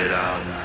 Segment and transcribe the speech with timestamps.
[0.00, 0.57] it out.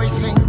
[0.00, 0.39] Rejoicing.